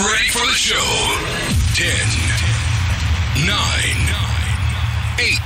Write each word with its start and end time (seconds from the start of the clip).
ready 0.00 0.28
for 0.28 0.46
the 0.46 0.54
show. 0.54 0.80
10, 1.74 1.92
9, 3.44 3.52
8, 5.18 5.36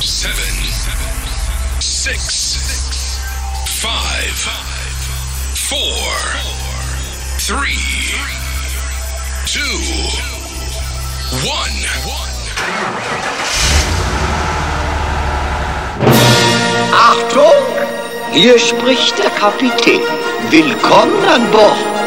7, 0.00 0.32
6, 1.80 3.20
5, 3.80 4.48
4, 5.54 5.76
3, 7.38 7.76
2, 9.44 9.60
1. 11.44 11.90
Achtung! 16.92 17.52
Hier 18.32 18.58
spricht 18.58 19.18
der 19.18 19.30
Kapitän. 19.30 20.00
Willkommen 20.50 21.24
an 21.28 21.50
Bord. 21.50 21.99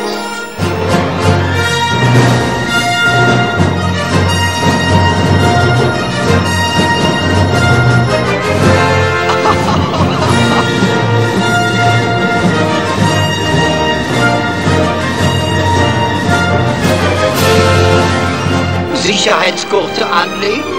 Sicherheitsgurte 19.24 20.06
anlegen, 20.06 20.74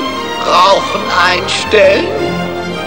Rauchen 0.44 1.00
einstellen 1.32 2.06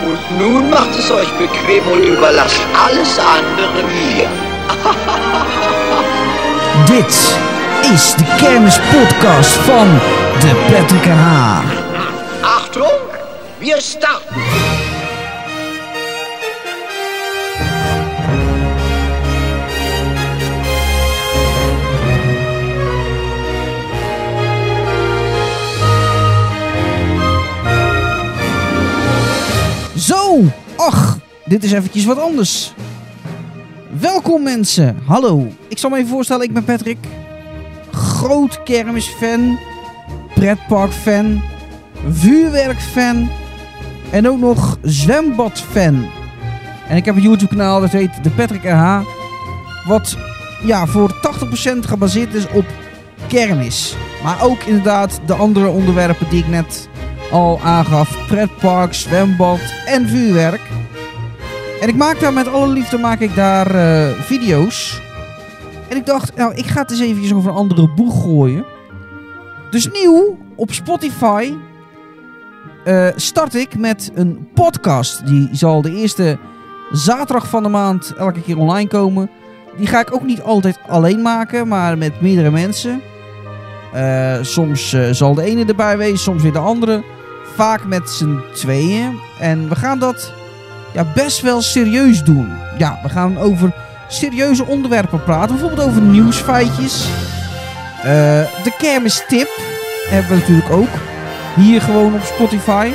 und 0.06 0.38
nun 0.38 0.70
macht 0.70 0.92
es 1.00 1.10
euch 1.10 1.32
bequem 1.40 1.84
und 1.92 2.04
überlasst 2.04 2.62
alles 2.86 3.18
andere 3.18 3.84
mir. 3.88 4.30
Dit 6.88 7.36
is 7.92 8.16
de 8.18 8.26
kermispodcast 8.38 9.58
van 9.66 10.00
de 10.42 10.54
Patrick 10.70 11.08
H. 11.08 11.64
Achtung, 12.44 13.00
wir 13.60 13.82
starten. 13.82 14.47
Ach, 30.78 31.20
dit 31.46 31.64
is 31.64 31.72
eventjes 31.72 32.06
wat 32.06 32.20
anders. 32.20 32.74
Welkom 34.00 34.44
mensen, 34.44 34.98
hallo. 35.06 35.48
Ik 35.68 35.78
zal 35.78 35.90
me 35.90 35.98
even 35.98 36.10
voorstellen, 36.10 36.44
ik 36.46 36.54
ben 36.54 36.64
Patrick. 36.64 36.98
Groot 37.92 38.64
kermisfan, 38.64 39.60
pretparkfan, 40.34 41.42
vuurwerkfan 42.10 43.30
en 44.12 44.28
ook 44.28 44.40
nog 44.40 44.78
zwembadfan. 44.82 46.10
En 46.88 46.96
ik 46.96 47.06
heb 47.06 47.16
een 47.16 47.22
YouTube 47.22 47.56
kanaal 47.56 47.82
dat 47.82 47.92
heet 47.92 48.24
de 48.24 48.30
Patrick 48.30 48.64
RH. 48.64 49.02
Wat 49.88 50.18
ja, 50.64 50.86
voor 50.86 51.12
80% 51.76 51.78
gebaseerd 51.80 52.34
is 52.34 52.48
op 52.48 52.66
kermis. 53.28 53.96
Maar 54.24 54.44
ook 54.44 54.64
inderdaad 54.64 55.20
de 55.26 55.34
andere 55.34 55.68
onderwerpen 55.68 56.30
die 56.30 56.40
ik 56.40 56.48
net 56.48 56.90
al 57.32 57.60
aangaf. 57.64 58.28
Pretpark, 58.28 58.94
zwembad 58.94 59.60
en 59.86 60.08
vuurwerk. 60.08 60.62
En 61.82 61.88
ik 61.88 61.96
maak 61.96 62.20
daar 62.20 62.34
met 62.34 62.48
alle 62.48 62.68
liefde 62.68 62.98
maak 62.98 63.20
ik 63.20 63.36
daar 63.36 63.76
eh, 63.76 64.22
video's. 64.22 65.02
En 65.90 65.98
ik 65.98 66.06
dacht, 66.06 66.36
nou, 66.36 66.56
ik 66.56 66.66
ga 66.66 66.82
het 66.82 66.92
eens 66.92 67.00
eventjes 67.00 67.34
over 67.34 67.50
een 67.50 67.58
andere 67.58 67.90
boeg 67.90 68.22
gooien. 68.22 68.66
Dus 69.70 69.92
nieuw 69.92 70.38
op 70.56 70.72
Spotify 70.72 71.54
eh, 72.84 73.08
start 73.16 73.56
ik 73.56 73.78
met 73.78 74.12
een 74.14 74.48
podcast. 74.54 75.26
Die 75.28 75.50
zal 75.52 75.82
de 75.82 75.96
eerste 75.96 76.38
zaterdag 76.92 77.48
van 77.48 77.64
de 77.64 77.70
maand 77.70 78.14
elke 78.18 78.42
keer 78.42 78.58
online 78.58 78.90
komen. 78.90 79.30
Die 79.78 79.88
ga 79.88 80.00
ik 80.00 80.14
ook 80.14 80.24
niet 80.24 80.42
altijd 80.42 80.80
alleen 80.88 81.22
maken, 81.22 81.68
maar 81.68 81.98
met 81.98 82.22
meerdere 82.22 82.52
mensen. 82.52 83.02
Eh, 83.94 84.38
soms 84.42 84.96
zal 85.12 85.34
de 85.34 85.44
ene 85.44 85.66
erbij 85.66 85.98
wezen, 85.98 86.18
soms 86.18 86.42
weer 86.42 86.54
de 86.54 86.60
andere. 86.60 87.04
Vaak 87.58 87.86
met 87.86 88.10
z'n 88.10 88.40
tweeën. 88.54 89.20
En 89.40 89.70
we 89.70 89.76
gaan 89.76 90.00
dat 90.00 90.34
ja, 90.94 91.06
best 91.16 91.42
wel 91.42 91.62
serieus 91.62 92.24
doen. 92.24 92.50
Ja, 92.78 93.00
we 93.04 93.10
gaan 93.10 93.38
over 93.38 93.74
serieuze 94.08 94.66
onderwerpen 94.66 95.24
praten. 95.24 95.56
Bijvoorbeeld 95.56 95.88
over 95.88 96.02
nieuwsfeitjes. 96.02 97.08
Eh, 97.98 98.04
de 98.64 98.74
kermistip 98.78 99.50
hebben 100.10 100.32
we 100.32 100.38
natuurlijk 100.38 100.70
ook. 100.70 100.90
Hier 101.56 101.82
gewoon 101.82 102.14
op 102.14 102.22
Spotify. 102.22 102.92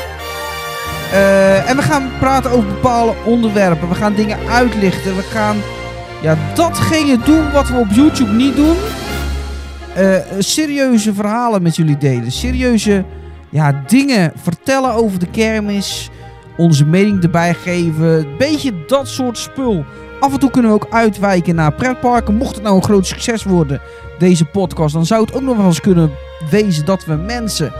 Eh, 1.13 1.71
en 1.71 1.77
we 1.77 1.83
gaan 1.83 2.11
praten 2.19 2.51
over 2.51 2.69
bepaalde 2.69 3.15
onderwerpen. 3.25 3.89
We 3.89 3.95
gaan 3.95 4.15
dingen 4.15 4.39
uitlichten. 4.49 5.17
We 5.17 5.23
gaan 5.23 5.57
ja, 6.21 6.37
datgene 6.55 7.19
doen 7.19 7.51
wat 7.53 7.69
we 7.69 7.77
op 7.77 7.91
YouTube 7.91 8.33
niet 8.33 8.57
doen. 8.57 8.77
Eh, 9.95 10.17
serieuze 10.39 11.15
verhalen 11.15 11.63
met 11.63 11.77
jullie 11.77 11.99
delen. 11.99 12.33
Serieuze 12.33 13.05
ja, 13.53 13.83
dingen 13.87 14.33
vertellen 14.37 14.95
over 14.95 15.19
de 15.19 15.27
kermis. 15.27 16.11
Onze 16.57 16.85
mening 16.87 17.23
erbij 17.23 17.55
geven. 17.55 18.07
Een 18.07 18.37
beetje 18.39 18.73
dat 18.87 19.09
soort 19.09 19.39
spul. 19.39 19.85
Af 20.21 20.33
en 20.33 20.39
toe 20.39 20.51
kunnen 20.51 20.71
we 20.71 20.77
ook 20.77 20.93
uitwijken 20.95 21.55
naar 21.55 21.73
pretparken. 21.73 22.35
Mocht 22.35 22.55
het 22.55 22.65
nou 22.65 22.77
een 22.77 22.85
groot 22.85 23.07
succes 23.07 23.45
worden, 23.45 23.81
deze 24.19 24.45
podcast, 24.45 24.95
dan 24.95 25.07
zou 25.07 25.25
het 25.25 25.35
ook 25.35 25.43
nog 25.43 25.57
wel 25.57 25.67
eens 25.67 25.81
kunnen 25.81 26.11
wezen 26.51 26.85
dat 26.85 27.05
we 27.05 27.15
mensen, 27.15 27.73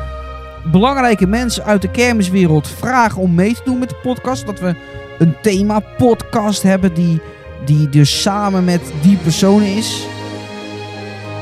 belangrijke 0.65 1.27
mensen 1.27 1.65
uit 1.65 1.83
de 1.83 1.91
kermiswereld, 1.91 2.69
vragen 2.69 3.23
om 3.23 3.35
mee 3.35 3.55
te 3.55 3.63
doen 3.65 3.79
met 3.79 3.89
de 3.89 4.01
podcast. 4.03 4.47
Dat 4.47 4.61
we 4.61 4.75
een 5.19 5.35
thema-podcast 5.43 6.63
hebben 6.63 6.95
die, 6.95 7.21
die 7.65 7.89
dus 7.89 8.23
samen 8.23 8.65
met 8.65 8.93
die 9.03 9.17
personen 9.17 9.77
is. 9.77 10.07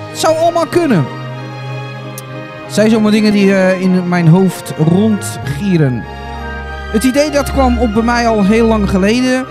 Het 0.08 0.18
zou 0.18 0.36
allemaal 0.36 0.66
kunnen. 0.66 1.19
Zijn 2.70 2.90
zomaar 2.90 3.10
dingen 3.10 3.32
die 3.32 3.54
eh, 3.54 3.80
in 3.80 4.08
mijn 4.08 4.28
hoofd 4.28 4.72
rondgieren. 4.76 6.02
Het 6.92 7.04
idee 7.04 7.30
dat 7.30 7.52
kwam 7.52 7.78
op 7.78 7.94
bij 7.94 8.02
mij 8.02 8.28
al 8.28 8.44
heel 8.44 8.66
lang 8.66 8.90
geleden. 8.90 9.46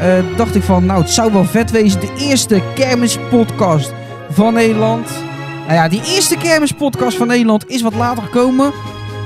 Eh, 0.00 0.36
dacht 0.36 0.54
ik 0.54 0.62
van, 0.62 0.86
nou 0.86 1.00
het 1.00 1.10
zou 1.10 1.32
wel 1.32 1.44
vet 1.44 1.70
wezen. 1.70 2.00
De 2.00 2.14
eerste 2.18 2.62
kermispodcast 2.74 3.92
van 4.30 4.54
Nederland. 4.54 5.08
Nou 5.60 5.72
ja, 5.72 5.88
die 5.88 6.02
eerste 6.04 6.36
kermispodcast 6.36 7.16
van 7.16 7.26
Nederland 7.26 7.68
is 7.68 7.82
wat 7.82 7.94
later 7.94 8.22
gekomen. 8.22 8.72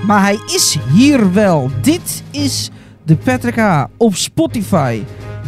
Maar 0.06 0.22
hij 0.22 0.38
is 0.46 0.78
hier 0.92 1.32
wel. 1.32 1.70
Dit 1.80 2.22
is 2.30 2.70
de 3.02 3.16
Patrick 3.16 3.86
op 3.96 4.14
Spotify. 4.14 5.02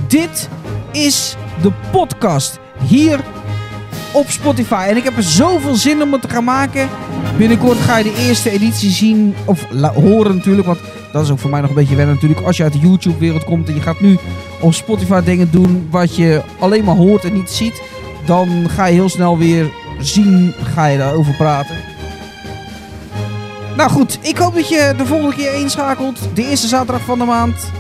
Dit 0.09 0.49
is 0.93 1.37
de 1.63 1.73
podcast 1.91 2.59
hier 2.89 3.21
op 4.17 4.31
Spotify. 4.31 4.87
En 4.89 4.97
ik 4.97 5.05
heb 5.05 5.17
er 5.17 5.23
zoveel 5.23 5.75
zin 5.75 6.03
om 6.03 6.13
het 6.13 6.23
te 6.23 6.29
gaan 6.29 6.45
maken. 6.45 6.89
Binnenkort 7.39 7.79
ga 7.79 7.97
je 7.97 8.05
de 8.05 8.27
eerste 8.27 8.51
editie 8.51 8.91
zien. 8.91 9.35
Of 9.45 9.67
horen 9.95 10.37
natuurlijk. 10.37 10.67
Want 10.67 10.79
dat 11.13 11.25
is 11.25 11.31
ook 11.31 11.39
voor 11.39 11.51
mij 11.51 11.61
nog 11.61 11.69
een 11.69 11.77
beetje 11.77 11.97
wennen 11.97 12.15
natuurlijk. 12.15 12.47
Als 12.47 12.57
je 12.57 12.63
uit 12.63 12.73
de 12.73 12.79
YouTube 12.79 13.19
wereld 13.19 13.45
komt 13.45 13.69
en 13.69 13.75
je 13.75 13.81
gaat 13.81 14.01
nu 14.01 14.19
op 14.61 14.75
Spotify 14.75 15.21
dingen 15.21 15.51
doen 15.51 15.89
wat 15.91 16.17
je 16.17 16.43
alleen 16.59 16.85
maar 16.85 16.97
hoort 16.97 17.25
en 17.25 17.33
niet 17.33 17.51
ziet. 17.51 17.83
Dan 18.27 18.69
ga 18.69 18.87
je 18.87 18.93
heel 18.93 19.09
snel 19.09 19.39
weer 19.39 19.71
zien, 19.99 20.55
ga 20.75 20.87
je 20.87 20.99
daarover 20.99 21.35
praten. 21.35 21.77
Nou 23.77 23.91
goed, 23.91 24.19
ik 24.23 24.37
hoop 24.37 24.55
dat 24.55 24.69
je 24.69 24.95
de 24.97 25.07
volgende 25.07 25.37
keer 25.37 25.55
inschakelt. 25.55 26.19
De 26.35 26.49
eerste 26.49 26.67
zaterdag 26.67 27.05
van 27.05 27.19
de 27.19 27.25
maand. 27.25 27.71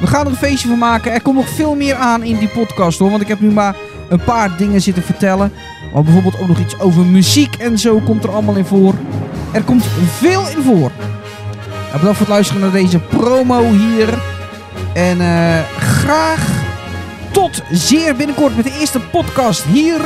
We 0.00 0.06
gaan 0.06 0.24
er 0.24 0.30
een 0.30 0.36
feestje 0.36 0.68
van 0.68 0.78
maken. 0.78 1.12
Er 1.12 1.22
komt 1.22 1.36
nog 1.36 1.48
veel 1.48 1.74
meer 1.74 1.94
aan 1.94 2.22
in 2.22 2.38
die 2.38 2.48
podcast 2.48 2.98
hoor. 2.98 3.10
Want 3.10 3.22
ik 3.22 3.28
heb 3.28 3.40
nu 3.40 3.50
maar 3.50 3.76
een 4.08 4.24
paar 4.24 4.56
dingen 4.56 4.80
zitten 4.80 5.02
vertellen. 5.02 5.52
Maar 5.92 6.02
bijvoorbeeld 6.02 6.40
ook 6.40 6.48
nog 6.48 6.58
iets 6.58 6.78
over 6.78 7.04
muziek 7.04 7.54
en 7.56 7.78
zo 7.78 7.98
komt 7.98 8.24
er 8.24 8.30
allemaal 8.30 8.56
in 8.56 8.64
voor. 8.64 8.94
Er 9.52 9.62
komt 9.62 9.84
veel 10.18 10.48
in 10.48 10.62
voor. 10.62 10.90
Nou, 11.68 11.92
bedankt 11.92 12.16
voor 12.16 12.26
het 12.26 12.28
luisteren 12.28 12.62
naar 12.62 12.70
deze 12.70 12.98
promo 12.98 13.70
hier. 13.70 14.18
En 14.94 15.20
eh, 15.20 15.58
graag 15.78 16.46
tot 17.30 17.62
zeer 17.70 18.16
binnenkort 18.16 18.56
met 18.56 18.64
de 18.64 18.78
eerste 18.80 19.00
podcast 19.00 19.62
hier 19.62 20.00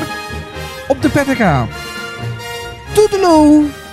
op 0.88 1.02
de 1.02 1.08
PTK. 1.08 1.44
Toedeloe! 2.92 3.85